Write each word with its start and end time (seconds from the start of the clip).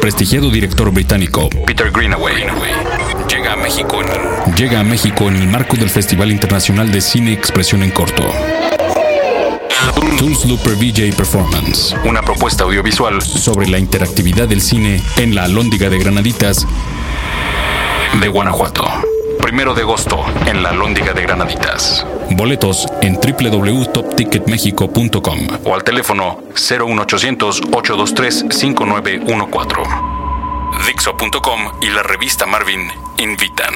Prestigiado 0.00 0.50
director 0.50 0.90
británico 0.92 1.48
Peter 1.66 1.90
Greenaway 1.90 2.44
llega 3.28 3.52
a 3.52 3.56
México 3.56 4.00
en, 4.02 4.54
llega 4.54 4.80
a 4.80 4.84
México 4.84 5.28
en 5.28 5.36
el 5.36 5.48
marco 5.48 5.76
del 5.76 5.90
Festival 5.90 6.30
Internacional 6.30 6.90
de 6.90 7.00
Cine 7.00 7.32
Expresión 7.32 7.82
en 7.82 7.90
Corto. 7.90 8.22
Tools 10.18 10.46
Looper 10.46 10.74
VJ 10.74 11.14
Performance, 11.16 11.94
una 12.04 12.22
propuesta 12.22 12.64
audiovisual 12.64 13.22
sobre 13.22 13.68
la 13.68 13.78
interactividad 13.78 14.48
del 14.48 14.60
cine 14.60 15.02
en 15.16 15.34
la 15.34 15.44
Alhóndiga 15.44 15.88
de 15.88 15.98
Granaditas 15.98 16.66
de 18.20 18.28
Guanajuato. 18.28 18.84
Primero 19.40 19.74
de 19.74 19.82
agosto 19.82 20.24
en 20.46 20.62
la 20.62 20.72
Lóndiga 20.72 21.12
de 21.12 21.22
Granaditas. 21.22 22.04
Boletos 22.38 22.86
en 23.02 23.16
www.topticketmexico.com 23.16 25.38
o 25.64 25.74
al 25.74 25.82
teléfono 25.82 26.44
01800 26.54 27.62
823 27.72 28.44
5914. 28.48 29.90
Dixo.com 30.86 31.60
y 31.82 31.90
la 31.90 32.04
revista 32.04 32.46
Marvin 32.46 32.92
invitan. 33.16 33.74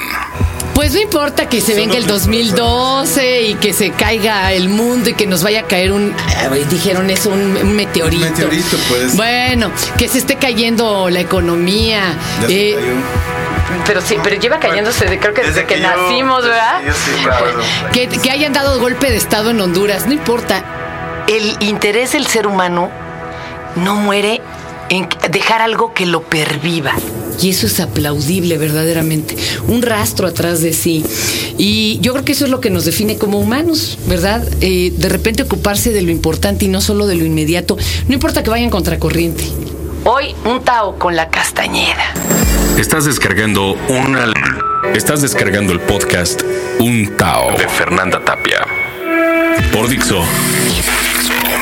Pues 0.73 0.93
no 0.93 1.01
importa 1.01 1.49
que 1.49 1.59
se 1.59 1.75
venga 1.75 1.97
el 1.97 2.07
2012 2.07 3.41
y 3.41 3.55
que 3.55 3.73
se 3.73 3.91
caiga 3.91 4.53
el 4.53 4.69
mundo 4.69 5.09
y 5.09 5.13
que 5.13 5.27
nos 5.27 5.43
vaya 5.43 5.59
a 5.59 5.63
caer 5.63 5.91
un, 5.91 6.13
dijeron 6.69 7.09
eso, 7.09 7.31
un, 7.31 7.57
un 7.57 7.75
meteorito. 7.75 8.23
Un 8.23 8.31
meteorito, 8.31 8.77
pues. 8.87 9.17
Bueno, 9.17 9.71
que 9.97 10.07
se 10.07 10.19
esté 10.19 10.37
cayendo 10.37 11.09
la 11.09 11.19
economía. 11.19 12.17
Ya 12.43 12.47
se 12.47 12.69
eh, 12.69 12.75
cayó. 12.75 13.42
Pero 13.85 14.01
sí, 14.01 14.15
pero 14.23 14.35
lleva 14.39 14.59
cayéndose, 14.59 15.05
de- 15.05 15.19
creo 15.19 15.33
que 15.33 15.41
desde, 15.41 15.61
Desde 15.61 15.65
que, 15.67 15.75
que 15.75 15.81
yo- 15.81 15.87
nacimos, 15.87 16.43
¿verdad? 16.43 16.81
yo 16.85 16.93
sí, 16.93 17.11
claro. 17.23 17.45
que, 17.91 18.07
que 18.07 18.31
hayan 18.31 18.53
dado 18.53 18.79
golpe 18.79 19.09
de 19.09 19.17
estado 19.17 19.49
en 19.51 19.59
Honduras, 19.61 20.05
no 20.07 20.13
importa. 20.13 20.63
El 21.27 21.55
interés 21.61 22.11
del 22.13 22.27
ser 22.27 22.47
humano 22.47 22.89
no 23.75 23.95
muere 23.95 24.41
en 24.89 25.07
dejar 25.31 25.61
algo 25.61 25.93
que 25.93 26.05
lo 26.05 26.23
perviva. 26.23 26.91
Y 27.41 27.49
eso 27.49 27.65
es 27.65 27.79
aplaudible 27.79 28.57
verdaderamente. 28.59 29.35
Un 29.67 29.81
rastro 29.81 30.27
atrás 30.27 30.61
de 30.61 30.71
sí. 30.73 31.03
Y 31.57 31.97
yo 32.01 32.13
creo 32.13 32.25
que 32.25 32.33
eso 32.33 32.45
es 32.45 32.51
lo 32.51 32.61
que 32.61 32.69
nos 32.69 32.85
define 32.85 33.17
como 33.17 33.39
humanos, 33.39 33.97
¿verdad? 34.05 34.43
Eh, 34.61 34.93
de 34.95 35.09
repente 35.09 35.41
ocuparse 35.43 35.91
de 35.91 36.01
lo 36.03 36.11
importante 36.11 36.65
y 36.65 36.67
no 36.67 36.79
solo 36.81 37.07
de 37.07 37.15
lo 37.15 37.25
inmediato. 37.25 37.75
No 38.07 38.13
importa 38.13 38.43
que 38.43 38.49
vayan 38.51 38.69
contracorriente. 38.69 39.45
Hoy 40.05 40.35
un 40.45 40.61
Tao 40.63 40.99
con 40.99 41.15
la 41.15 41.29
castañeda. 41.29 42.13
Estás 42.77 43.05
descargando 43.05 43.73
una. 43.87 44.31
Estás 44.95 45.21
descargando 45.21 45.73
el 45.73 45.79
podcast 45.79 46.41
Un 46.79 47.15
Tao 47.15 47.55
de 47.55 47.67
Fernanda 47.67 48.19
Tapia. 48.19 48.65
Por 49.71 49.87
Dixo. 49.87 50.23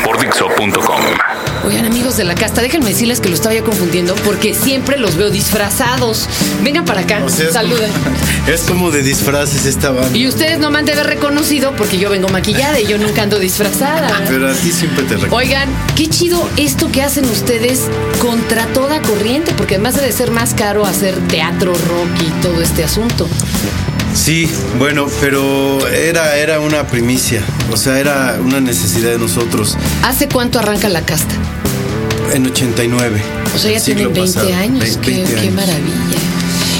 Por 0.04 0.20
Dixo.com. 0.20 1.31
Oigan, 1.66 1.86
amigos 1.86 2.18
de 2.18 2.24
la 2.24 2.34
casta, 2.36 2.62
déjenme 2.62 2.90
decirles 2.90 3.20
que 3.20 3.30
lo 3.30 3.36
estaba 3.36 3.54
yo 3.54 3.64
confundiendo 3.64 4.16
porque 4.26 4.54
siempre 4.54 4.98
los 4.98 5.16
veo 5.16 5.30
disfrazados. 5.30 6.28
Vengan 6.64 6.86
para 6.86 7.02
acá, 7.02 7.22
O 7.24 7.30
sea, 7.30 7.48
es 7.48 7.54
saluden. 7.54 7.92
Es 8.48 8.62
como 8.62 8.90
de 8.90 9.04
disfraces 9.04 9.66
esta 9.66 9.92
banda. 9.92 10.18
Y 10.18 10.28
ustedes 10.28 10.58
no 10.58 10.72
me 10.72 10.80
han 10.80 10.86
de 10.86 10.94
haber 10.94 11.06
reconocido 11.06 11.76
porque 11.76 12.00
yo 12.00 12.10
vengo 12.10 12.28
maquillada 12.30 12.80
y 12.80 12.88
yo 12.88 12.98
nunca 12.98 13.22
ando 13.22 13.38
disfrazada. 13.38 14.10
Pero 14.28 14.50
a 14.50 14.54
ti 14.54 14.72
siempre 14.72 15.04
te 15.04 15.14
recuerdo. 15.16 15.36
Oigan, 15.36 15.70
qué 15.96 16.08
chido 16.08 16.50
esto 16.58 16.92
que 16.92 17.04
hacen 17.04 17.26
ustedes 17.26 17.84
contra 18.20 18.66
toda 18.68 19.02
corriente, 19.02 19.54
porque 19.56 19.76
además 19.76 19.96
debe 19.96 20.12
ser 20.12 20.32
más 20.32 20.54
caro 20.56 20.86
hacer 20.86 21.16
teatro, 21.28 21.74
rock 21.74 22.10
y 22.22 22.42
todo 22.42 22.62
este 22.62 22.84
asunto. 22.84 23.28
Sí, 24.14 24.50
bueno, 24.78 25.08
pero 25.20 25.88
era, 25.88 26.36
era 26.38 26.60
una 26.60 26.86
primicia. 26.88 27.42
O 27.72 27.78
sea, 27.78 28.00
era 28.00 28.38
una 28.44 28.60
necesidad 28.60 29.12
de 29.12 29.18
nosotros 29.18 29.78
¿Hace 30.04 30.28
cuánto 30.28 30.60
arranca 30.60 30.90
la 30.90 31.02
casta? 31.02 31.34
en 32.34 32.46
89. 32.46 33.22
O 33.54 33.58
sea, 33.58 33.72
ya 33.72 33.82
tienen 33.84 34.14
20 34.14 34.34
pasado. 34.34 34.56
años. 34.56 34.80
Ve- 34.80 34.98
qué, 35.02 35.12
20 35.12 35.34
qué 35.34 35.40
años. 35.40 35.54
maravilla. 35.54 36.11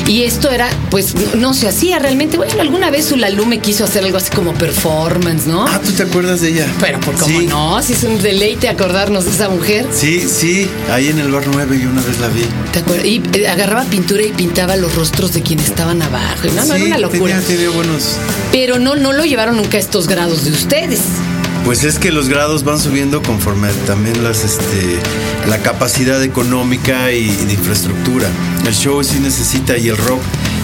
Y 0.08 0.24
esto 0.24 0.50
era, 0.52 0.70
pues, 0.90 1.16
no, 1.36 1.54
se 1.54 1.68
hacía 1.68 2.00
realmente. 2.00 2.38
Bueno, 2.38 2.54
alguna 2.60 2.90
vez 2.90 3.12
Ulalu 3.12 3.46
me 3.46 3.60
quiso 3.60 3.84
hacer 3.84 4.04
algo 4.04 4.18
así 4.18 4.32
como 4.32 4.54
performance, 4.54 5.48
¿no? 5.48 5.66
Ah, 5.66 5.80
¿tú 5.84 5.92
te 5.92 6.04
acuerdas 6.04 6.42
de 6.42 6.50
ella? 6.50 6.68
Pero 6.80 7.00
por 7.00 7.16
cómo 7.16 7.40
sí, 7.40 7.48
no, 7.48 7.82
si 7.82 7.94
es 7.94 8.04
un 8.04 8.22
deleite 8.22 8.68
acordarnos 8.70 9.26
de 9.26 9.32
esa 9.32 9.50
mujer. 9.50 9.88
Sí, 9.92 10.28
sí, 10.28 10.70
ahí 10.90 11.08
en 11.08 11.20
el 11.20 11.32
bar 11.32 11.44
9 11.52 11.80
yo 11.82 11.90
una 11.90 12.02
vez 12.02 12.20
la 12.20 12.28
vi. 12.28 12.44
¿Te 12.72 12.80
acuerdas? 12.80 13.06
Y 13.06 13.22
eh, 13.34 13.48
agarraba 13.48 13.86
pintura 13.86 14.24
y 14.24 14.32
pintaba 14.32 14.76
los 14.76 14.96
rostros 14.96 15.34
de 15.34 15.42
quienes 15.42 15.68
estaban 15.68 16.02
abajo. 16.02 16.48
No, 16.56 16.66
no, 16.66 16.74
era 16.74 16.86
una 16.86 16.98
locura. 16.98 17.40
Tenía, 17.40 17.48
tenía 17.48 17.70
buenos. 17.70 18.18
Pero 18.52 18.80
no, 18.80 18.96
no 18.96 19.14
lo 19.14 19.24
llevaron 19.24 19.58
nunca 19.58 19.78
a 19.78 19.80
estos 19.80 20.08
grados 20.08 20.44
de 20.44 20.52
ustedes. 20.52 21.02
Pues 21.66 21.84
es 21.84 22.00
que 22.00 22.12
los 22.12 22.28
grados 22.28 22.64
van 22.64 22.80
subiendo 22.80 23.22
conforme 23.22 23.70
también 23.86 24.24
las, 24.24 24.44
este, 24.44 25.00
la 25.48 25.60
capacidad 25.60 26.22
económica 26.24 27.12
y, 27.12 27.30
y 27.30 27.46
de 27.46 27.54
infraestructura. 27.54 28.28
El 28.66 28.74
show 28.74 29.04
sí 29.04 29.20
necesita 29.20 29.78
y 29.78 29.90
el 29.90 29.98
rock 29.98 30.22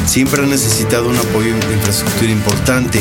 siempre 0.08 0.42
ha 0.42 0.46
necesitado 0.46 1.08
un 1.10 1.18
apoyo 1.18 1.54
de 1.54 1.74
infraestructura 1.74 2.32
importante. 2.32 3.00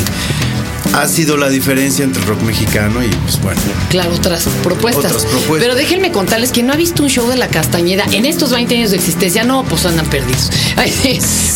Ha 0.93 1.07
sido 1.07 1.37
la 1.37 1.49
diferencia 1.49 2.03
entre 2.03 2.23
rock 2.23 2.41
mexicano 2.41 3.03
y, 3.03 3.07
pues 3.09 3.39
bueno, 3.41 3.61
Claro, 3.89 4.13
otras 4.15 4.45
propuestas. 4.63 5.05
Otras 5.05 5.25
propuestas. 5.25 5.59
Pero 5.59 5.75
déjenme 5.75 6.11
contarles 6.11 6.51
que 6.51 6.63
no 6.63 6.73
ha 6.73 6.75
visto 6.75 7.03
un 7.03 7.09
show 7.09 7.27
de 7.29 7.37
la 7.37 7.49
Castañeda 7.49 8.05
en 8.11 8.25
estos 8.25 8.51
20 8.51 8.75
años 8.75 8.91
de 8.91 8.97
existencia. 8.97 9.43
No, 9.43 9.63
pues 9.65 9.85
andan 9.85 10.07
perdidos. 10.07 10.49
Ay, 10.75 10.91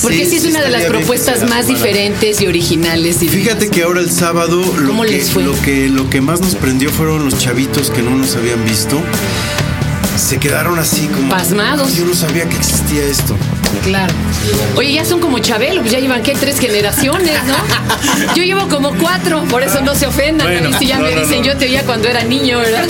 Porque 0.02 0.26
sí, 0.26 0.30
Sí, 0.32 0.36
es 0.38 0.42
sí 0.44 0.50
una 0.50 0.62
de 0.62 0.70
las 0.70 0.84
propuestas 0.84 1.50
más 1.50 1.68
diferentes 1.68 2.40
y 2.42 2.48
originales. 2.48 3.22
Y 3.24 3.30
Fíjate 3.30 3.62
demás. 3.66 3.76
que 3.76 3.84
ahora 3.84 4.00
el 4.02 4.12
sábado 4.12 4.62
lo 4.78 5.62
que 5.62 5.90
lo 5.90 6.10
que 6.10 6.22
más 6.22 6.42
nos 6.42 6.56
prendió 6.56 6.92
fueron 6.92 7.26
los 7.26 7.38
chavitos 7.40 7.90
que 7.90 8.02
no 8.02 8.12
nos 8.16 8.36
habían 8.36 8.64
visto. 8.66 9.02
Se 10.22 10.38
quedaron 10.40 10.80
así 10.80 11.08
como 11.08 11.30
Pasmados. 11.30 11.94
Yo 11.96 12.06
no 12.06 12.14
sabía 12.14 12.48
que 12.48 12.56
existía 12.56 13.04
esto. 13.04 13.36
Claro. 13.84 14.14
Oye, 14.76 14.94
ya 14.94 15.04
son 15.06 15.20
como 15.20 15.40
Chabelo, 15.40 15.82
pues 15.82 15.92
ya 15.92 16.00
llevan, 16.00 16.22
¿qué? 16.24 16.34
Tres 16.36 16.60
generaciones, 16.60 17.40
¿no? 17.46 17.56
Yo 18.36 18.44
llevo 18.44 18.68
como 18.68 18.94
cuatro, 18.98 19.44
por 19.46 19.64
eso 19.64 19.82
no 19.82 19.96
se 19.96 20.08
ofendan. 20.08 20.48
Bueno, 20.48 20.70
¿no? 20.70 20.78
Si 20.80 20.86
ya 20.88 21.00
no, 21.00 21.06
me 21.06 21.16
dicen, 21.16 21.40
no. 21.40 21.46
yo 21.48 21.58
te 21.58 21.66
oía 21.66 21.84
cuando 21.84 22.08
era 22.08 22.24
niño, 22.24 22.60
¿verdad? 22.60 22.86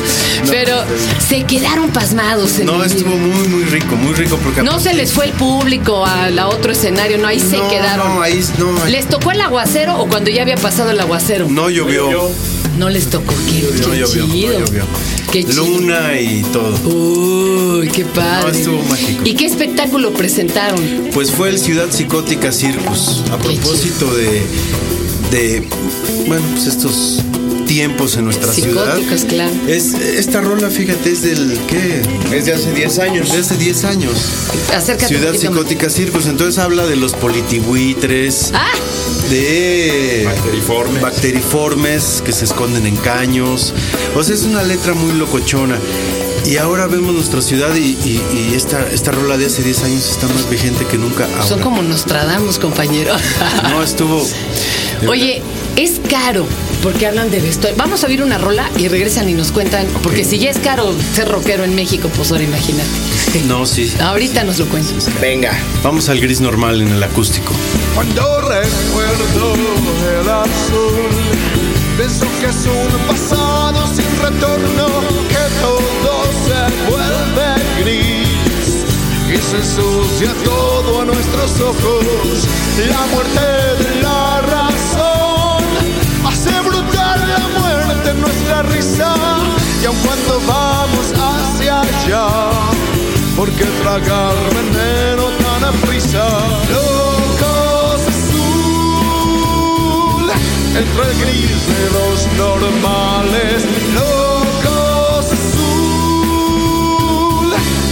Pero 0.49 0.83
se 1.27 1.43
quedaron 1.43 1.89
pasmados. 1.91 2.59
En 2.59 2.65
No, 2.65 2.83
estuvo 2.83 3.15
muy 3.15 3.47
muy 3.47 3.63
rico, 3.65 3.95
muy 3.95 4.13
rico 4.13 4.37
porque 4.43 4.61
No 4.63 4.79
se 4.79 4.93
les 4.93 5.11
fue 5.13 5.25
el 5.25 5.31
público 5.31 6.05
al 6.05 6.37
otro 6.39 6.71
escenario, 6.71 7.17
no, 7.17 7.27
ahí 7.27 7.39
se 7.39 7.59
quedaron. 7.69 8.15
no, 8.15 8.21
ahí 8.21 8.43
no, 8.57 8.83
ahí- 8.83 8.91
¿Les 8.91 9.07
tocó 9.07 9.31
el 9.31 9.41
aguacero 9.41 9.99
o 9.99 10.07
cuando 10.07 10.29
ya 10.29 10.41
había 10.41 10.57
pasado 10.57 10.91
el 10.91 10.99
aguacero? 10.99 11.47
no 11.49 11.69
llovió. 11.69 12.31
No 12.81 12.89
les 12.89 13.11
tocó. 13.11 13.31
Qué, 13.45 13.61
No 13.61 13.91
qué 13.91 13.99
llovió, 13.99 14.25
no 14.25 14.33
chido. 14.33 14.65
Qué 15.31 15.43
chido. 15.43 15.63
Luna 15.67 16.19
y 16.19 16.41
todo. 16.51 16.73
Uy, 16.89 17.87
qué 17.89 18.03
padre. 18.05 18.41
No, 18.41 18.57
estuvo 18.57 18.81
mágico. 18.89 19.21
¿Y 19.23 19.35
qué 19.35 19.45
espectáculo 19.45 20.11
presentaron? 20.13 20.81
Pues 21.13 21.29
fue 21.29 21.49
el 21.49 21.59
Ciudad 21.59 21.91
Psicótica 21.91 22.51
Circus. 22.51 23.21
A 23.29 23.37
propósito 23.37 24.11
de, 24.15 24.41
de, 25.29 25.63
bueno, 26.25 26.43
pues 26.53 26.65
estos 26.65 27.21
tiempos 27.75 28.17
en 28.17 28.25
nuestra 28.25 28.51
ciudad. 28.51 28.95
Psicóticos, 28.97 29.23
claro. 29.23 29.51
Es, 29.65 29.93
esta 29.93 30.41
rola, 30.41 30.69
fíjate, 30.69 31.09
es 31.09 31.21
del, 31.21 31.57
¿qué? 31.67 32.01
Es 32.35 32.43
de 32.45 32.53
hace 32.53 32.73
10 32.73 32.99
años. 32.99 33.31
De 33.31 33.39
hace 33.39 33.55
10 33.55 33.83
años. 33.85 34.11
Acércate. 34.75 35.07
Ciudad 35.07 35.27
poquito 35.31 35.51
más. 35.51 35.59
Psicótica 35.61 35.89
Circus. 35.89 36.25
Entonces 36.25 36.57
habla 36.59 36.85
de 36.85 36.97
los 36.97 37.13
politibuitres, 37.13 38.51
Ah, 38.53 38.67
de 39.29 40.23
Bacteriformes. 40.25 41.01
bacteriformes 41.01 42.21
que 42.25 42.33
se 42.33 42.43
esconden 42.43 42.85
en 42.85 42.97
caños. 42.97 43.73
O 44.17 44.23
sea, 44.23 44.35
es 44.35 44.43
una 44.43 44.63
letra 44.63 44.93
muy 44.93 45.13
locochona. 45.13 45.77
Y 46.45 46.57
ahora 46.57 46.87
vemos 46.87 47.13
nuestra 47.13 47.41
ciudad 47.41 47.73
y, 47.75 47.91
y- 48.03 48.21
y 48.51 48.53
esta, 48.55 48.85
esta 48.91 49.11
rola 49.11 49.37
de 49.37 49.45
hace 49.45 49.63
10 49.63 49.83
años 49.83 50.09
está 50.09 50.27
más 50.27 50.49
vigente 50.49 50.85
que 50.87 50.97
nunca 50.97 51.23
ahora. 51.25 51.45
son 51.47 51.59
como 51.61 51.81
Nostradamus, 51.83 52.59
compañero. 52.59 53.15
No, 53.69 53.81
estuvo... 53.81 54.27
Oye, 55.07 55.41
es 55.75 56.01
caro 56.09 56.45
porque 56.83 57.07
hablan 57.07 57.29
de 57.31 57.39
vestuario. 57.39 57.77
Vamos 57.77 58.03
a 58.03 58.07
oír 58.07 58.23
una 58.23 58.37
rola 58.37 58.69
y 58.77 58.87
regresan 58.87 59.29
y 59.29 59.33
nos 59.33 59.51
cuentan. 59.51 59.85
Porque 60.03 60.23
si 60.23 60.39
ya 60.39 60.49
es 60.49 60.57
caro 60.59 60.93
ser 61.13 61.27
rockero 61.27 61.63
en 61.63 61.75
México, 61.75 62.09
pues 62.15 62.31
ahora 62.31 62.43
imagínate. 62.43 62.89
No, 63.47 63.65
sí. 63.65 63.93
Ahorita 64.01 64.43
nos 64.43 64.59
lo 64.59 64.65
cuentan. 64.67 64.97
Venga. 65.21 65.51
Vamos 65.83 66.09
al 66.09 66.19
gris 66.19 66.41
normal 66.41 66.81
en 66.81 66.89
el 66.89 67.01
acústico. 67.01 67.53
Cuando 67.95 68.41
recuerdo 68.41 69.55
el 70.19 70.29
azul, 70.29 71.09
pienso 71.97 72.25
que 72.39 72.47
es 72.47 72.65
un 72.65 73.07
pasado 73.07 73.87
sin 73.87 74.21
retorno, 74.21 74.87
que 75.29 75.61
todo 75.61 76.25
se 76.45 76.91
vuelve 76.91 77.83
gris 77.83 78.31
y 79.33 79.37
se 79.37 79.57
ensucia 79.57 80.33
todo 80.43 81.01
a 81.01 81.05
nuestros 81.05 81.59
ojos. 81.61 82.47
La 82.89 83.05
muerte 83.13 83.40
¿por 93.61 93.69
qué 93.69 93.69
tragar 93.83 94.35
veneno 94.55 95.25
tan 95.37 95.63
a 95.63 95.71
prisa? 95.85 96.25
Locos 96.71 98.01
azul, 98.07 99.51
entre 100.75 101.03
el 101.03 101.13
gris 101.19 101.67
de 101.67 101.83
los 101.97 102.17
normales. 102.37 103.57
Locos 103.93 105.25
azul, 105.33 106.49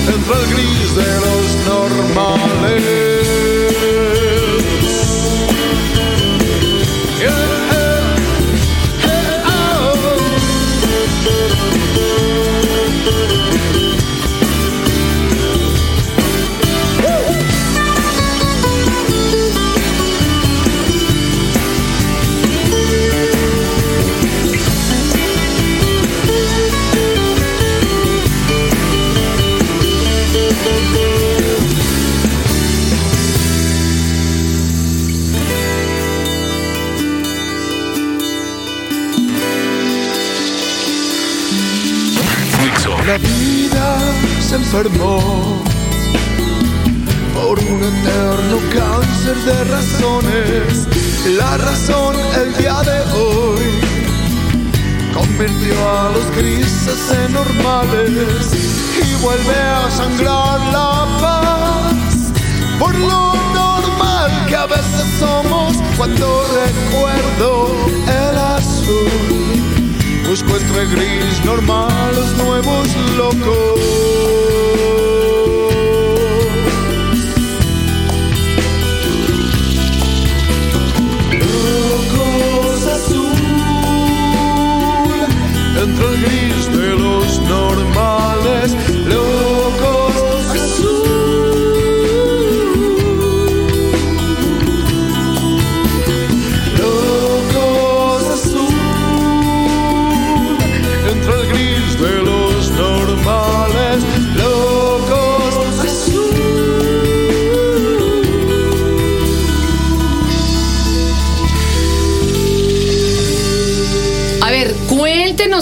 entre 0.08 0.34
el 0.36 0.46
gris 0.54 0.90
de 0.96 1.12
los 1.26 1.46
normales. 1.68 2.99
Se 44.42 44.56
enfermó 44.56 45.20
por 47.34 47.60
un 47.60 47.82
eterno 47.84 48.58
cáncer 48.74 49.38
de 49.46 49.64
razones. 49.66 50.88
La 51.38 51.58
razón 51.58 52.16
el 52.42 52.56
día 52.58 52.82
de 52.82 53.00
hoy 53.18 53.62
convirtió 55.14 55.76
a 55.90 56.12
los 56.12 56.36
grises 56.36 57.12
en 57.12 57.34
normales 57.34 58.54
y 59.02 59.24
vuelve 59.24 59.56
a 59.56 59.92
sangrar 59.92 60.60
la 60.72 61.08
paz 61.22 62.34
por 62.80 62.96
lo 62.96 63.36
normal 63.54 64.32
que 64.48 64.56
a 64.56 64.66
veces 64.66 65.06
somos 65.20 65.76
cuando 65.98 66.44
recuerdo 66.54 67.76
el 68.08 68.38
azul. 68.38 69.79
Busco 70.30 70.58
entre 70.58 70.86
gris 70.86 71.44
normal 71.44 72.14
los 72.14 72.38
nuevos 72.38 72.88
locos. 73.18 73.80
Locos 73.80 74.99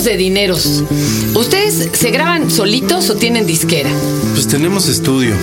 de 0.08 0.16
dineros. 0.18 0.84
¿Ustedes 1.36 1.90
se 1.92 2.12
graban 2.12 2.50
solitos 2.50 3.10
o 3.10 3.16
tienen 3.16 3.46
disquera? 3.46 3.90
Pues 4.34 4.48
tenemos 4.48 4.88
estudio. 4.88 5.36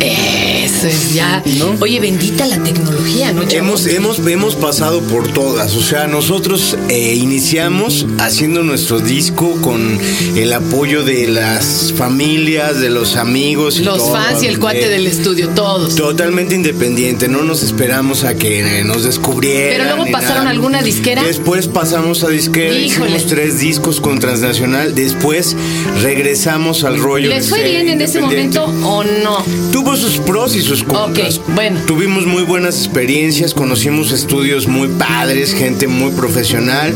Eso 0.00 0.39
es 0.88 1.14
ya. 1.14 1.42
¿No? 1.58 1.76
Oye, 1.80 2.00
bendita 2.00 2.46
la 2.46 2.62
tecnología, 2.62 3.32
¿no? 3.32 3.42
Hemos, 3.50 3.86
hemos, 3.86 4.18
hemos 4.26 4.54
pasado 4.54 5.00
por 5.02 5.28
todas, 5.32 5.74
o 5.76 5.82
sea, 5.82 6.06
nosotros 6.06 6.76
eh, 6.88 7.14
iniciamos 7.14 8.06
haciendo 8.18 8.62
nuestro 8.62 9.00
disco 9.00 9.60
con 9.60 9.98
el 10.36 10.52
apoyo 10.52 11.02
de 11.02 11.26
las 11.26 11.92
familias, 11.96 12.80
de 12.80 12.90
los 12.90 13.16
amigos. 13.16 13.78
y 13.80 13.84
Los 13.84 13.98
todo, 13.98 14.12
fans 14.12 14.42
y 14.42 14.46
el 14.46 14.58
cuate 14.58 14.88
del 14.88 15.06
estudio, 15.06 15.48
todos. 15.50 15.94
Totalmente 15.96 16.54
independiente, 16.54 17.28
no 17.28 17.42
nos 17.42 17.62
esperamos 17.62 18.24
a 18.24 18.34
que 18.34 18.82
nos 18.84 19.04
descubrieran. 19.04 19.86
Pero 19.86 19.96
luego 19.96 20.12
pasaron 20.12 20.44
nada. 20.44 20.50
alguna 20.50 20.82
disquera. 20.82 21.22
Después 21.22 21.66
pasamos 21.68 22.22
a 22.24 22.28
disquera, 22.28 22.74
Híjole. 22.74 23.10
hicimos 23.10 23.26
tres 23.26 23.58
discos 23.60 24.00
con 24.00 24.18
Transnacional, 24.20 24.94
después 24.94 25.56
regresamos 26.02 26.84
al 26.84 26.98
rollo. 26.98 27.28
¿Les 27.28 27.48
fue 27.48 27.62
bien 27.64 27.88
en 27.88 28.00
ese 28.00 28.20
momento 28.20 28.64
o 28.64 29.04
no? 29.04 29.44
Tuvo 29.72 29.96
sus 29.96 30.18
pros 30.18 30.54
y 30.54 30.62
sus 30.62 30.69
contras. 30.84 31.38
Ok, 31.38 31.54
bueno. 31.54 31.80
Tuvimos 31.86 32.26
muy 32.26 32.42
buenas 32.42 32.76
experiencias, 32.78 33.54
conocimos 33.54 34.12
estudios 34.12 34.66
muy 34.66 34.88
padres, 34.88 35.54
gente 35.54 35.86
muy 35.86 36.12
profesional 36.12 36.94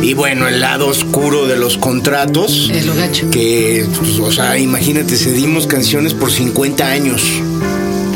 y 0.00 0.14
bueno, 0.14 0.48
el 0.48 0.60
lado 0.60 0.88
oscuro 0.88 1.46
de 1.46 1.56
los 1.56 1.78
contratos. 1.78 2.70
Es 2.72 2.86
lo 2.86 2.94
gacho. 2.94 3.30
Que, 3.30 3.86
pues, 3.98 4.18
o 4.18 4.32
sea, 4.32 4.58
imagínate, 4.58 5.16
cedimos 5.16 5.66
canciones 5.66 6.14
por 6.14 6.30
50 6.30 6.86
años. 6.86 7.22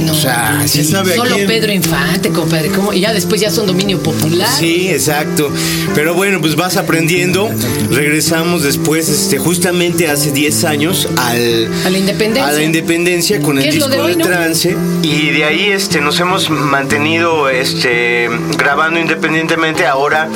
No. 0.01 0.13
O 0.13 0.15
sea, 0.15 0.63
sí. 0.67 0.79
¿Quién 0.81 0.91
sabe 0.91 1.15
Solo 1.15 1.37
quién? 1.37 1.47
Pedro 1.47 1.73
Infante, 1.73 2.31
compadre. 2.31 2.69
¿Cómo? 2.71 2.93
Y 2.93 3.01
ya 3.01 3.13
después 3.13 3.41
ya 3.41 3.51
son 3.51 3.67
dominio 3.67 3.99
popular. 4.03 4.49
Sí, 4.59 4.89
exacto. 4.89 5.51
Pero 5.95 6.15
bueno, 6.15 6.41
pues 6.41 6.57
vas 6.57 6.77
aprendiendo. 6.77 7.51
Regresamos 7.91 8.63
después, 8.63 9.09
este, 9.09 9.39
justamente 9.39 10.09
hace 10.09 10.31
10 10.33 10.65
años 10.65 11.09
al, 11.17 11.69
A 11.85 11.91
la 11.91 11.99
independencia. 11.99 12.49
a 12.49 12.53
la 12.53 12.63
independencia 12.63 13.41
con 13.41 13.59
¿Qué 13.59 13.69
el 13.69 13.75
disco 13.75 13.89
de 13.89 14.01
hoy, 14.01 14.17
no? 14.17 14.25
trance. 14.25 14.77
Y 15.03 15.31
de 15.31 15.45
ahí 15.45 15.69
este, 15.71 16.01
nos 16.01 16.19
hemos 16.21 16.51
mantenido 16.51 17.49
este, 17.49 18.29
grabando 18.59 18.99
independientemente. 19.01 19.87
Ahora 19.87 20.29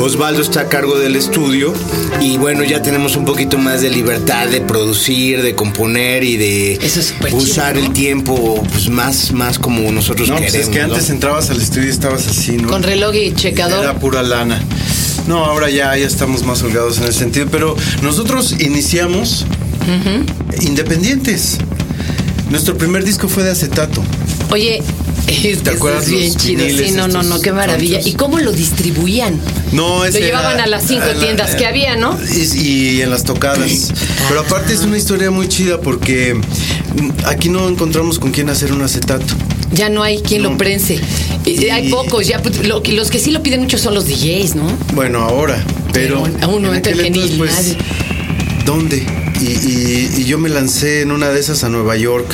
Osvaldo 0.00 0.42
está 0.42 0.62
a 0.62 0.68
cargo 0.68 0.98
del 0.98 1.16
estudio. 1.16 1.72
Y 2.20 2.38
bueno, 2.38 2.64
ya 2.64 2.82
tenemos 2.82 3.16
un 3.16 3.24
poquito 3.24 3.58
más 3.58 3.82
de 3.82 3.90
libertad 3.90 4.46
de 4.48 4.60
producir, 4.60 5.42
de 5.42 5.54
componer 5.54 6.24
y 6.24 6.36
de 6.36 6.72
Eso 6.74 7.00
es 7.00 7.06
súper 7.06 7.30
chido, 7.30 7.42
usar 7.42 7.74
¿no? 7.76 7.80
el 7.84 7.92
tiempo 7.92 8.62
pues, 8.70 8.88
más, 8.88 9.03
más 9.32 9.58
como 9.58 9.90
nosotros 9.92 10.28
No, 10.28 10.36
pues 10.36 10.52
queremos. 10.52 10.68
es 10.68 10.74
que 10.74 10.86
¿no? 10.86 10.94
antes 10.94 11.10
entrabas 11.10 11.50
al 11.50 11.60
estudio 11.60 11.86
y 11.88 11.90
estabas 11.90 12.26
así, 12.26 12.52
¿no? 12.52 12.68
Con 12.68 12.82
reloj 12.82 13.14
y 13.14 13.32
checador. 13.34 13.82
Era 13.84 13.98
pura 13.98 14.22
lana. 14.22 14.60
No, 15.28 15.44
ahora 15.44 15.70
ya, 15.70 15.96
ya 15.96 16.06
estamos 16.06 16.44
más 16.44 16.62
holgados 16.62 16.98
en 16.98 17.04
ese 17.04 17.18
sentido. 17.20 17.46
Pero 17.50 17.76
nosotros 18.02 18.54
iniciamos 18.60 19.44
independientes. 20.60 21.58
Nuestro 22.50 22.76
primer 22.76 23.04
disco 23.04 23.28
fue 23.28 23.42
de 23.42 23.50
acetato. 23.50 24.02
Oye, 24.50 24.82
es 25.26 25.44
eso 25.44 25.70
acuerdas 25.70 26.04
es 26.04 26.10
bien 26.10 26.32
los 26.32 26.36
chido. 26.36 26.64
Sí, 26.68 26.90
no, 26.92 27.08
no, 27.08 27.22
no, 27.22 27.40
qué 27.40 27.52
maravilla. 27.52 28.00
¿Y 28.04 28.12
cómo 28.12 28.38
lo 28.38 28.52
distribuían? 28.52 29.40
No, 29.72 29.98
Lo 30.00 30.04
ese 30.04 30.18
era- 30.18 30.26
llevaban 30.26 30.60
a 30.60 30.66
las 30.66 30.86
cinco 30.86 31.04
a 31.04 31.14
la- 31.14 31.20
tiendas 31.20 31.54
que 31.56 31.66
había, 31.66 31.96
¿no? 31.96 32.18
Y, 32.32 32.58
y 32.60 33.02
en 33.02 33.10
las 33.10 33.24
tocadas. 33.24 33.92
Pero 34.28 34.40
aparte 34.40 34.74
es 34.74 34.80
una 34.80 34.96
historia 34.98 35.30
muy 35.30 35.48
chida 35.48 35.80
porque 35.80 36.38
aquí 37.26 37.48
no 37.48 37.68
encontramos 37.68 38.18
con 38.18 38.30
quién 38.30 38.48
hacer 38.50 38.72
un 38.72 38.82
acetato. 38.82 39.24
Ya 39.72 39.88
no 39.88 40.02
hay 40.02 40.18
quien 40.20 40.42
lo 40.42 40.56
prense. 40.56 41.00
Y- 41.44 41.68
Hay 41.68 41.90
pocos, 41.90 42.26
ya 42.26 42.40
pues, 42.40 42.66
lo 42.66 42.80
los 42.86 43.10
que 43.10 43.18
sí 43.18 43.30
lo 43.30 43.42
piden 43.42 43.60
mucho 43.60 43.76
son 43.78 43.94
los 43.94 44.06
DJs, 44.06 44.54
¿no? 44.54 44.66
Bueno, 44.94 45.20
ahora, 45.20 45.62
pero. 45.92 46.22
Pero 46.22 46.44
a 46.44 46.48
un 46.48 46.56
en 46.58 46.62
momento 46.66 46.88
aquel 46.90 47.06
en 47.06 47.12
que 47.12 47.18
ni 47.20 47.32
entonces, 47.32 47.56
nadie. 47.56 47.76
¿Dónde? 48.64 49.06
Y, 49.40 49.44
y- 49.46 50.10
y 50.18 50.24
yo 50.24 50.38
me 50.38 50.48
lancé 50.48 51.02
en 51.02 51.10
una 51.10 51.28
de 51.30 51.40
esas 51.40 51.64
a 51.64 51.68
Nueva 51.68 51.96
York. 51.96 52.26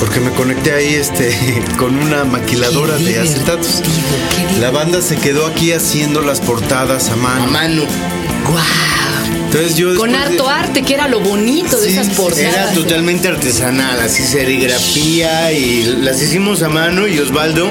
Porque 0.00 0.18
me 0.20 0.30
conecté 0.32 0.72
ahí 0.72 0.92
este, 0.94 1.34
con 1.78 1.96
una 1.96 2.24
maquiladora 2.24 2.96
Qué 2.98 3.04
de 3.04 3.20
acetatos. 3.20 3.80
divertido. 3.80 4.60
La 4.60 4.70
banda 4.70 5.00
se 5.00 5.16
quedó 5.16 5.46
aquí 5.46 5.72
haciendo 5.72 6.20
las 6.20 6.40
portadas 6.40 7.08
a 7.08 7.12
A 7.14 7.16
mano. 7.16 7.46
mano. 7.50 7.82
¡Guau! 8.44 8.58
Entonces 9.54 9.76
yo 9.76 9.94
Con 9.94 10.10
de- 10.10 10.16
harto 10.18 10.48
arte, 10.48 10.82
que 10.82 10.94
era 10.94 11.06
lo 11.06 11.20
bonito 11.20 11.80
de 11.80 11.88
esas 11.88 12.08
portadas. 12.10 12.40
Era 12.54 12.72
totalmente 12.72 13.28
artesanal, 13.28 14.00
así 14.00 14.24
serigrafía 14.24 15.52
y 15.52 15.84
las 16.02 16.20
hicimos 16.20 16.62
a 16.64 16.68
mano 16.68 17.06
y 17.06 17.20
Osvaldo 17.20 17.70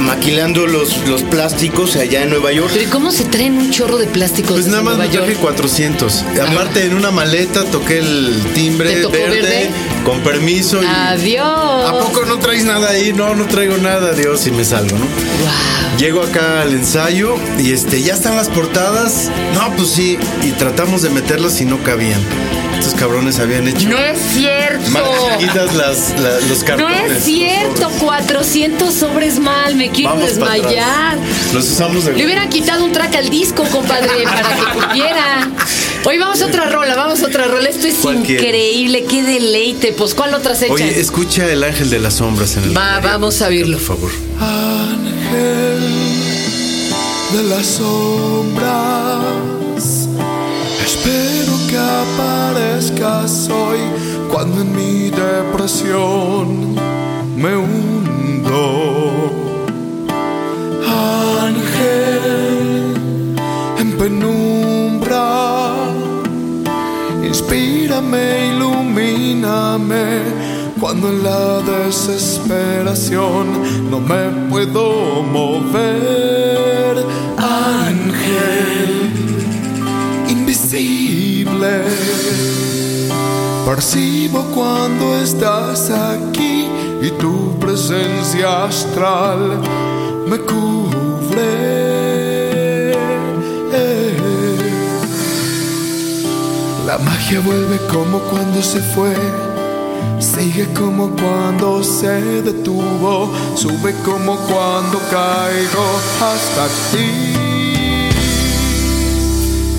maquilando 0.00 0.66
los, 0.66 1.06
los 1.08 1.22
plásticos 1.22 1.96
allá 1.96 2.22
en 2.22 2.28
Nueva 2.30 2.52
York. 2.52 2.68
Pero 2.72 2.84
¿y 2.84 2.88
cómo 2.88 3.12
se 3.12 3.24
traen 3.24 3.56
un 3.56 3.70
chorro 3.70 3.96
de 3.96 4.06
plásticos 4.08 4.52
Pues 4.52 4.66
nada 4.66 4.82
más 4.82 4.96
Nueva 4.98 5.10
me 5.10 5.16
traje 5.16 5.32
York? 5.32 5.42
400. 5.42 6.24
Aparte, 6.48 6.84
en 6.84 6.94
una 6.94 7.10
maleta 7.10 7.64
toqué 7.64 7.98
el 8.00 8.34
timbre 8.54 8.96
¿Te 8.96 9.02
tocó 9.02 9.12
verde, 9.14 9.40
verde? 9.40 9.70
Con 10.04 10.20
permiso. 10.20 10.82
y- 10.82 10.86
Adiós. 10.86 11.88
¿A 11.88 11.92
poco 11.98 12.24
no 12.24 12.38
traes 12.38 12.64
nada 12.64 12.90
ahí? 12.90 13.12
No, 13.12 13.34
no 13.34 13.46
traigo 13.46 13.76
nada, 13.78 14.12
Dios, 14.12 14.46
y 14.46 14.50
me 14.50 14.64
salgo, 14.64 14.96
¿no? 14.98 15.04
Guau. 15.04 15.98
Llego 15.98 16.22
acá 16.22 16.62
al 16.62 16.72
ensayo 16.72 17.34
y 17.58 17.72
este, 17.72 18.02
ya 18.02 18.14
están 18.14 18.36
las 18.36 18.48
portadas. 18.48 19.30
No, 19.54 19.72
pues 19.76 19.90
sí, 19.90 20.18
y 20.42 20.52
tratamos 20.52 21.02
de 21.02 21.10
meterlas 21.10 21.60
y 21.60 21.64
no 21.64 21.82
cabían. 21.82 22.20
Estos 22.78 22.94
cabrones 22.94 23.38
habían 23.38 23.68
hecho 23.68 23.86
No 23.90 23.98
es 23.98 24.18
cierto. 24.32 24.90
más 24.90 25.02
chiquitas 25.38 25.74
las, 25.74 26.18
la- 26.18 26.40
los 26.48 26.60
No 26.60 26.64
cartones. 26.64 27.12
es 27.18 27.24
cierto, 27.24 27.90
400 28.00 28.94
sobres 28.94 29.38
mal, 29.38 29.74
me 29.74 29.90
quiero 29.90 30.14
Vamos 30.14 30.30
desmayar. 30.30 31.18
Los 31.52 31.68
usamos 31.68 32.06
de 32.06 32.14
Le 32.14 32.24
hubieran 32.24 32.48
quitado 32.48 32.82
un 32.84 32.92
track 32.92 33.16
al 33.16 33.28
disco, 33.28 33.64
compadre, 33.64 34.08
para 34.24 34.48
que 34.56 34.62
cupiera. 34.80 35.50
Hoy 36.04 36.18
vamos 36.18 36.40
a 36.40 36.46
otra 36.46 36.70
rola, 36.70 36.94
vamos 36.96 37.22
a 37.22 37.26
otra 37.26 37.44
rola. 37.44 37.68
Esto 37.68 37.86
es 37.86 38.02
increíble, 38.04 39.04
qué 39.04 39.22
deleite. 39.22 39.92
Pues, 39.92 40.14
¿cuál 40.14 40.34
otra 40.34 40.54
se 40.54 40.66
echan? 40.66 40.74
Oye, 40.74 40.98
escucha 40.98 41.46
el 41.50 41.62
ángel 41.62 41.90
de 41.90 41.98
las 41.98 42.14
sombras 42.14 42.56
en 42.56 42.64
el. 42.64 42.76
Va, 42.76 42.96
radio, 42.96 43.10
vamos 43.10 43.42
a 43.42 43.48
oírlo. 43.48 43.78
Por 43.78 43.86
favor. 43.86 44.10
Ángel 44.40 45.80
de 47.32 47.42
las 47.44 47.66
sombras, 47.66 48.74
espero 50.84 51.52
que 51.68 51.76
aparezcas 51.78 53.48
hoy 53.48 53.78
cuando 54.30 54.62
en 54.62 54.74
mi 54.74 55.10
depresión 55.10 56.74
me 57.36 57.56
hundo. 57.56 59.39
Inspírame, 68.10 68.48
ilumíname 68.48 70.22
cuando 70.80 71.08
en 71.08 71.22
la 71.22 71.60
desesperación 71.60 73.90
no 73.90 74.00
me 74.00 74.30
puedo 74.50 75.22
mover. 75.22 77.06
Ángel 77.36 79.12
invisible, 80.28 81.84
percibo 83.66 84.42
cuando 84.54 85.18
estás 85.18 85.90
aquí 85.90 86.66
y 87.02 87.10
tu 87.18 87.58
presencia 87.58 88.64
astral 88.64 89.60
me 90.28 90.38
cubre. 90.38 91.79
La 96.90 96.98
magia 96.98 97.38
vuelve 97.38 97.78
como 97.86 98.18
cuando 98.18 98.60
se 98.60 98.80
fue. 98.80 99.14
Sigue 100.18 100.66
como 100.74 101.10
cuando 101.10 101.84
se 101.84 102.42
detuvo, 102.42 103.32
sube 103.54 103.94
como 104.04 104.34
cuando 104.34 104.98
caigo 105.08 105.86
hasta 106.20 106.66
ti 106.90 107.36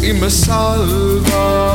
y 0.08 0.14
me 0.14 0.30
salvas. 0.30 1.71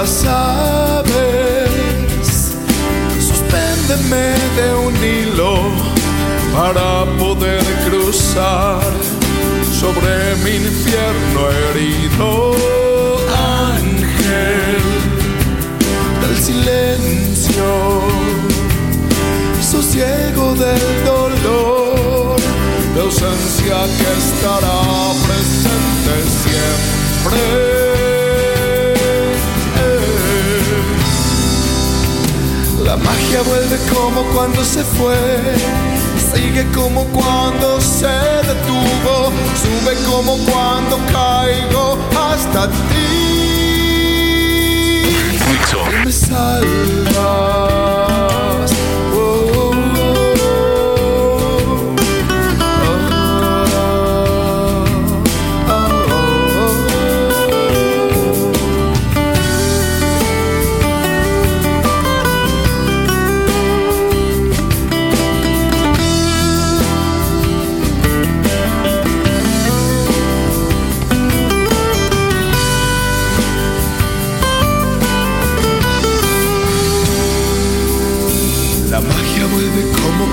Las 0.00 0.24
aves, 0.24 1.68
suspéndeme 3.18 4.32
de 4.56 4.68
un 4.86 4.94
hilo 5.04 5.54
para 6.54 7.04
poder 7.18 7.62
cruzar 7.86 8.80
sobre 9.78 10.36
mi 10.42 10.52
infierno 10.56 11.40
herido. 11.50 12.28
Ángel 13.74 14.84
del 16.22 16.36
silencio, 16.48 17.68
sosiego 19.60 20.54
del 20.54 21.04
dolor, 21.04 22.40
de 22.94 23.00
ausencia 23.02 23.76
que 23.98 24.08
estará 24.24 24.80
presente 25.26 26.14
siempre. 26.42 27.79
Magia 33.04 33.42
vuelve 33.42 33.78
como 33.92 34.22
cuando 34.34 34.64
se 34.64 34.82
fue, 34.82 35.16
sigue 36.32 36.64
como 36.72 37.04
cuando 37.06 37.80
se 37.80 38.06
detuvo, 38.06 39.32
sube 39.62 39.94
como 40.10 40.36
cuando 40.46 40.96
caigo 41.12 41.98
hasta 42.16 42.68
ti. 42.68 43.30
Y 45.92 46.04
me 46.04 46.12
salvas. 46.12 47.59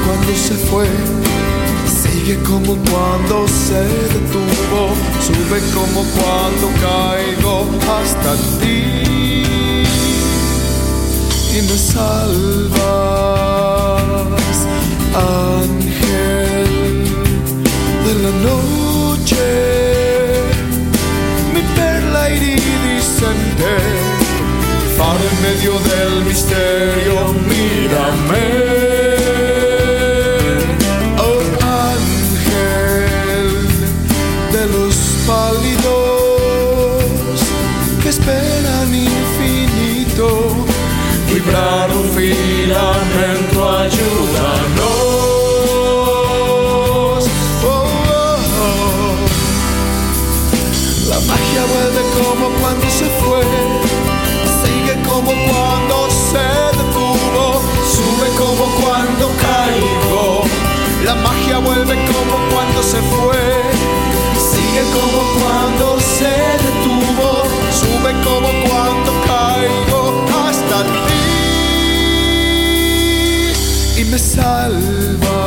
Cuando 0.07 0.33
se 0.35 0.53
fue, 0.53 0.87
sigue 2.01 2.35
como 2.43 2.77
cuando 2.89 3.45
se 3.47 3.83
detuvo, 4.13 4.95
sube 5.19 5.59
como 5.73 6.05
cuando 6.15 6.65
caigo 6.81 7.55
hasta 7.91 8.31
ti. 8.61 9.43
Y 11.55 11.61
me 11.61 11.77
salvas, 11.77 12.77
ángel 15.13 16.69
de 18.05 18.13
la 18.23 18.31
noche, 18.49 19.45
mi 21.53 21.61
perla 21.75 22.29
iridiscente 22.29 23.71
faro 24.97 25.25
en 25.31 25.37
medio 25.41 25.73
del 25.89 26.13
misterio, 26.25 27.15
mírame. 27.49 28.66
Pálidos 35.25 35.83
que 38.01 38.09
esperan 38.09 38.93
infinito, 38.93 40.27
vibrar 41.33 41.89
un 41.91 42.07
y 74.39 75.46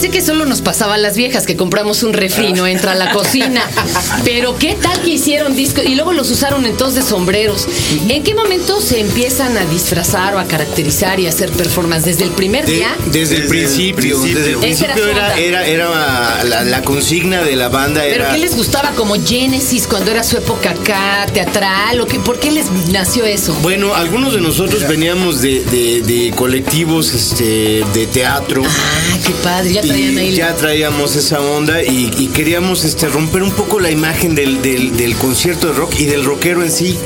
que 0.00 0.22
solo 0.22 0.46
nos 0.46 0.62
pasaba 0.62 0.94
a 0.94 0.98
las 0.98 1.16
viejas 1.16 1.44
que 1.46 1.54
compramos 1.56 2.02
un 2.02 2.12
refri 2.14 2.46
y 2.46 2.52
no 2.54 2.66
entra 2.66 2.92
a 2.92 2.94
la 2.94 3.12
cocina. 3.12 3.62
Pero 4.24 4.56
qué 4.58 4.74
tal 4.80 5.00
que 5.02 5.10
hicieron 5.10 5.54
discos 5.54 5.84
y 5.84 5.94
luego 5.94 6.12
los 6.12 6.30
usaron 6.30 6.64
entonces 6.66 7.04
de 7.04 7.10
sombreros. 7.10 7.68
¿En 8.08 8.22
qué 8.22 8.34
momento 8.34 8.80
se 8.80 9.00
empiezan 9.00 9.56
a 9.58 9.64
disfrazar 9.66 10.34
o 10.34 10.38
a 10.38 10.44
caracterizar 10.44 11.20
y 11.20 11.26
a 11.26 11.28
hacer 11.28 11.50
performance? 11.52 12.04
¿Desde 12.06 12.24
el 12.24 12.30
primer 12.30 12.64
De- 12.66 12.72
día? 12.72 12.88
desde, 13.06 13.06
el 13.06 13.12
Desde 13.12 13.36
el 13.42 13.48
principio, 13.48 13.94
principio. 14.20 14.38
desde 14.38 14.50
el 14.52 14.58
principio 14.58 15.06
era, 15.06 15.38
era, 15.38 15.66
era 15.66 16.42
la, 16.44 16.64
la 16.64 16.82
consigna 16.82 17.42
de 17.42 17.54
la 17.56 17.68
banda 17.68 18.02
¿Pero 18.02 18.24
qué 18.32 18.38
les 18.38 18.56
gustaba 18.56 18.90
como 18.92 19.14
Genesis 19.24 19.86
cuando 19.86 20.10
era 20.10 20.24
su 20.24 20.36
época 20.38 20.70
acá, 20.70 21.26
teatral? 21.32 22.00
¿O 22.00 22.06
qué, 22.06 22.18
¿Por 22.18 22.40
qué 22.40 22.50
les 22.50 22.70
nació 22.90 23.24
eso? 23.24 23.54
bueno, 23.62 23.94
algunos 23.94 24.32
de 24.34 24.40
nosotros 24.40 24.86
veníamos 24.88 25.40
de, 25.42 25.60
de- 25.64 26.00
de 26.02 26.30
colectivos 26.34 27.12
este, 27.14 27.84
de 27.94 28.06
teatro. 28.06 28.62
Ah, 28.66 29.18
qué 29.26 29.32
padre, 29.44 29.72
ya 29.74 29.81
traían 29.88 30.18
ahí. 30.18 30.34
ya 30.34 30.54
traíamos 30.56 31.16
esa 31.16 31.40
onda 31.40 31.82
y, 31.82 32.10
y 32.18 32.26
queríamos 32.28 32.84
este, 32.84 33.08
romper 33.08 33.42
un 33.42 33.52
poco 33.52 33.78
la 33.80 33.90
imagen 33.90 34.34
del, 34.34 34.62
del- 34.62 34.96
del 34.96 35.14
concierto 35.16 35.68
de 35.68 35.72
rock 35.74 35.94
y 35.98 36.04
del 36.06 36.24
rockero 36.24 36.62
en 36.62 36.70
sí. 36.72 36.98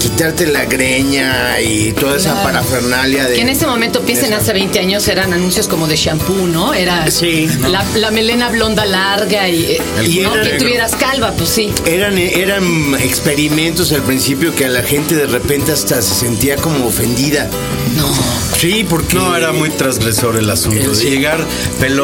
Quitarte 0.00 0.46
la 0.46 0.66
greña 0.66 1.60
y 1.62 1.92
toda 1.92 2.16
esa 2.18 2.32
Claro. 2.32 2.44
parafernalia 2.48 3.24
de. 3.26 3.34
Que 3.36 3.40
en 3.40 3.48
ese 3.48 3.66
momento, 3.66 4.02
piensen, 4.02 4.32
hace 4.34 4.52
20 4.52 4.78
años 4.78 5.08
eran 5.08 5.32
anuncios 5.32 5.66
como 5.66 5.86
de 5.86 5.96
shampoo, 5.96 6.46
¿no? 6.46 6.74
Era 6.74 7.10
Sí. 7.10 7.48
la, 7.70 7.84
la 7.96 8.10
melena 8.10 8.50
blonda 8.50 8.84
larga 8.84 9.48
y, 9.48 9.62
eh, 9.64 9.82
Y 10.06 10.18
no 10.20 10.34
era 10.34 10.42
que 10.50 10.58
tuvieras 10.58 10.94
calva, 10.96 11.32
pues 11.32 11.48
sí. 11.48 11.72
Eran, 11.86 12.18
eran 12.18 12.94
experimentos 13.00 13.92
al 13.92 14.02
principio 14.02 14.54
que 14.54 14.66
a 14.66 14.68
la 14.68 14.82
gente 14.82 15.14
de 15.16 15.26
repente 15.26 15.72
hasta 15.72 16.02
se 16.02 16.14
sentía 16.14 16.56
como 16.56 16.86
ofendida. 16.86 17.48
No. 17.96 18.12
Sí, 18.58 18.84
porque. 18.88 19.16
No, 19.16 19.34
era 19.34 19.52
muy 19.52 19.70
transgresor 19.70 20.36
el 20.36 20.50
asunto. 20.50 20.90
El- 20.90 20.98
De 20.98 21.10
llegar 21.10 21.44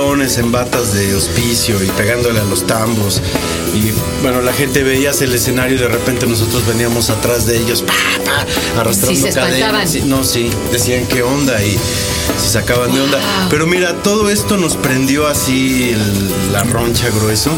en 0.01 0.51
batas 0.51 0.95
de 0.95 1.15
hospicio 1.15 1.83
y 1.85 1.87
pegándole 1.89 2.41
a 2.41 2.45
los 2.45 2.67
tambos. 2.67 3.21
Y 3.75 3.93
bueno, 4.23 4.41
la 4.41 4.53
gente 4.55 4.83
veías 4.83 5.21
el 5.21 5.35
escenario 5.35 5.77
y 5.77 5.79
de 5.79 5.89
repente 5.89 6.27
nosotros 6.27 6.67
veníamos 6.67 7.11
atrás 7.11 7.45
de 7.47 7.59
ellos, 7.59 7.83
pa, 7.83 7.93
pa, 8.25 8.81
arrastrando 8.81 9.15
Sí, 9.21 9.31
se 9.31 9.39
cadenas. 9.39 9.95
No, 10.07 10.25
sí, 10.25 10.51
decían 10.73 11.07
qué 11.07 11.23
onda 11.23 11.63
y 11.63 11.77
se 12.43 12.49
sacaban 12.51 12.95
de 12.95 13.01
onda. 13.03 13.19
Wow. 13.19 13.49
Pero 13.51 13.67
mira, 13.67 14.03
todo 14.03 14.31
esto 14.31 14.57
nos 14.57 14.75
prendió 14.77 15.27
así 15.29 15.91
el- 15.91 16.53
la 16.53 16.65
roncha 16.65 17.11
grueso. 17.11 17.51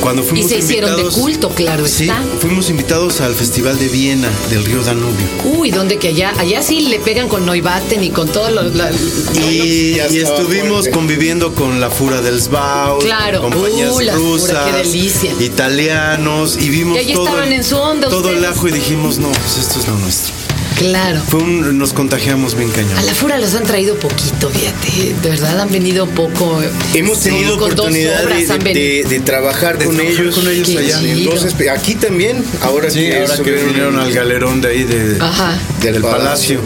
Cuando 0.00 0.22
Y 0.34 0.42
se 0.42 0.58
hicieron 0.58 0.96
de 0.96 1.02
culto, 1.10 1.50
claro 1.50 1.86
Sí, 1.86 2.04
está. 2.04 2.22
fuimos 2.40 2.70
invitados 2.70 3.20
al 3.20 3.34
Festival 3.34 3.78
de 3.78 3.88
Viena 3.88 4.28
del 4.48 4.64
río 4.64 4.82
Danubio. 4.82 5.26
Uy, 5.44 5.70
¿dónde 5.70 5.98
que 5.98 6.08
allá? 6.08 6.32
Allá 6.38 6.62
sí 6.62 6.80
le 6.82 6.98
pegan 7.00 7.28
con 7.28 7.44
Neubaten 7.44 8.02
y 8.02 8.10
con 8.10 8.28
todo 8.28 8.50
lo. 8.50 8.62
la- 8.62 8.90
Y, 9.34 9.96
y 10.10 10.18
estuvimos 10.18 10.70
fuerte. 10.80 10.90
conviviendo 10.90 11.54
con 11.54 11.80
la 11.80 11.90
Fura 11.90 12.20
del 12.22 12.40
Sbau, 12.40 12.98
Claro. 13.00 13.42
compañías 13.42 13.90
Uh, 13.90 13.94
Fura, 13.94 14.14
rusas, 14.14 14.58
qué 14.70 14.76
delicia. 14.78 15.32
italianos, 15.40 16.56
y 16.60 16.68
vimos 16.70 16.98
Y 17.02 17.12
todo, 17.12 17.26
estaban 17.26 17.48
el, 17.48 17.54
en 17.54 17.64
su 17.64 17.76
onda 17.76 18.08
todo 18.08 18.30
el 18.30 18.36
ustedes. 18.36 18.56
ajo 18.56 18.68
y 18.68 18.72
dijimos, 18.72 19.18
no, 19.18 19.30
pues 19.30 19.58
esto 19.58 19.80
es 19.80 19.86
lo 19.88 19.96
nuestro. 19.98 20.34
Claro. 20.76 21.20
Fue 21.26 21.40
un, 21.40 21.78
nos 21.78 21.92
contagiamos 21.92 22.54
bien 22.54 22.70
cañón. 22.70 22.96
A 22.96 23.02
la 23.02 23.14
Fura 23.14 23.38
los 23.38 23.54
han 23.54 23.64
traído 23.64 23.96
poquito, 23.96 24.50
fíjate. 24.50 25.14
De 25.22 25.28
verdad 25.30 25.60
han 25.60 25.70
venido 25.70 26.06
poco. 26.08 26.60
Hemos 26.94 27.20
tenido 27.20 27.56
oportunidad 27.56 28.24
obras 28.24 28.48
de, 28.64 29.22
trabajar 29.24 29.78
De 29.78 29.84
con 29.86 30.00
ellos. 30.00 30.34
con 30.34 30.48
ellos 30.48 30.68
Qué 30.68 30.78
allá. 30.78 31.00
Entonces, 31.02 31.54
aquí 31.68 31.94
también, 31.94 32.44
ahora 32.62 32.90
Sí, 32.90 33.00
que 33.00 33.20
ahora 33.20 33.36
que 33.36 33.50
vinieron 33.52 33.98
al 33.98 34.12
galerón 34.12 34.60
de 34.60 34.68
ahí 34.68 34.84
de, 34.84 35.18
Ajá. 35.20 35.58
del 35.82 35.94
Del 35.94 36.02
palacio. 36.02 36.60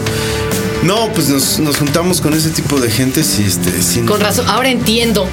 No, 0.85 1.11
pues 1.13 1.29
nos, 1.29 1.57
nos 1.59 1.77
juntamos 1.77 2.21
con 2.21 2.33
ese 2.35 2.49
tipo 2.51 2.79
de 2.79 2.91
gente 2.91 3.21
y 3.21 3.43
este, 3.43 3.81
sin- 3.81 4.05
Con 4.05 4.19
razón, 4.21 4.47
ahora 4.47 4.69
entiendo. 4.69 5.27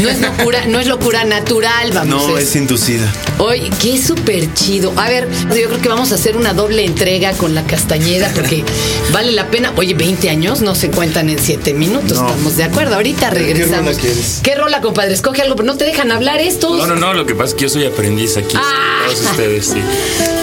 No 0.00 0.08
es 0.08 0.18
locura, 0.20 0.64
no 0.66 0.80
es 0.80 0.86
locura 0.86 1.24
natural, 1.24 1.90
vamos. 1.92 2.28
No, 2.28 2.38
es- 2.38 2.48
es 2.48 2.56
inducida. 2.56 3.12
Oye, 3.38 3.70
qué 3.82 4.00
súper 4.02 4.52
chido. 4.54 4.94
A 4.96 5.06
ver, 5.08 5.28
yo 5.48 5.68
creo 5.68 5.80
que 5.82 5.88
vamos 5.90 6.10
a 6.12 6.14
hacer 6.14 6.38
una 6.38 6.54
doble 6.54 6.84
entrega 6.86 7.32
con 7.32 7.54
la 7.54 7.64
castañeda 7.66 8.30
porque 8.34 8.64
vale 9.12 9.32
la 9.32 9.48
pena. 9.50 9.72
Oye, 9.76 9.92
20 9.92 10.30
años 10.30 10.62
no 10.62 10.74
se 10.74 10.90
cuentan 10.90 11.28
en 11.28 11.38
7 11.38 11.74
minutos, 11.74 12.18
No. 12.18 12.28
estamos 12.30 12.56
de 12.56 12.64
acuerdo. 12.64 12.94
Ahorita 12.94 13.28
¿Qué 13.28 13.34
regresamos. 13.36 13.86
rola 13.96 13.98
quieres? 14.00 14.40
¿Qué 14.42 14.54
rola, 14.54 14.80
compadre? 14.80 15.12
Escoge 15.12 15.42
algo, 15.42 15.54
pero 15.54 15.66
no 15.66 15.76
te 15.76 15.84
dejan 15.84 16.12
hablar 16.12 16.40
estos. 16.40 16.78
No, 16.78 16.86
no, 16.86 16.96
no, 16.96 17.12
lo 17.12 17.26
que 17.26 17.34
pasa 17.34 17.50
es 17.50 17.54
que 17.54 17.62
yo 17.64 17.68
soy 17.68 17.84
aprendiz 17.84 18.38
aquí. 18.38 18.56
Ah. 18.56 19.02
Todos 19.06 19.20
ustedes, 19.32 19.66
sí. 19.66 19.80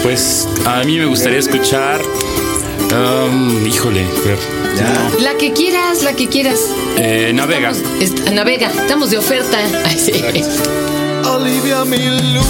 Pues 0.04 0.46
a 0.64 0.84
mí 0.84 0.98
me 0.98 1.06
gustaría 1.06 1.40
escuchar. 1.40 2.00
Um, 2.94 3.66
híjole, 3.66 4.04
a 4.04 4.20
ver. 4.26 4.38
La 5.20 5.34
que 5.36 5.52
quieras, 5.52 6.02
la 6.02 6.14
que 6.14 6.28
quieras. 6.28 6.58
Eh, 6.96 7.32
navega. 7.34 7.70
Estamos- 7.70 8.02
est- 8.02 8.30
navega, 8.30 8.68
estamos 8.70 9.10
de 9.10 9.18
oferta. 9.18 9.58
Ay, 9.84 9.98
sí. 9.98 10.12
alivia 11.24 11.84
mi 11.84 11.98
luz 12.34 12.46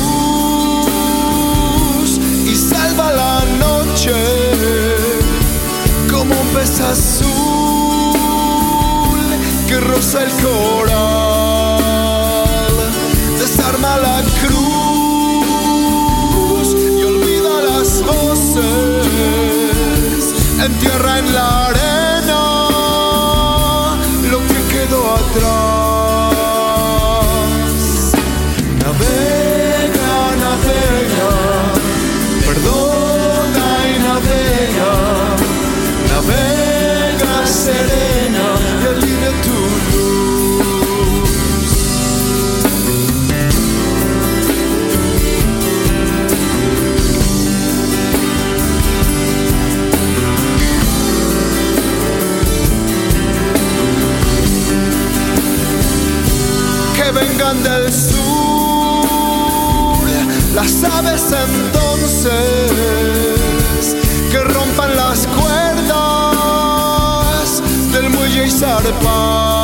y 2.47 2.55
salva 2.57 3.13
la 3.13 3.45
noche 3.59 4.13
como 6.11 6.35
un 6.41 6.49
pez 6.49 6.81
azul 6.81 7.29
que 9.69 9.81
roza 9.81 10.23
el 10.25 10.31
coral. 10.43 11.22
Voces. 20.63 20.71
Entierra 20.71 21.19
en 21.19 21.33
la 21.35 21.67
arena 21.67 21.82
goodbye. 69.01 69.62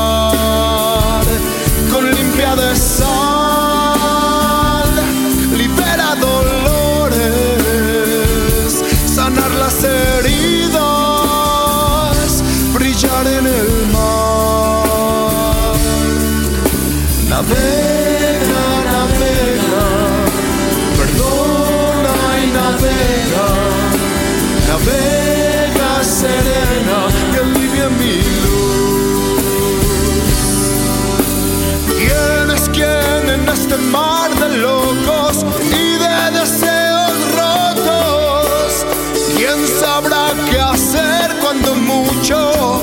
sabrá 39.79 40.35
qué 40.51 40.59
hacer 40.59 41.37
cuando 41.41 41.75
mucho 41.75 42.83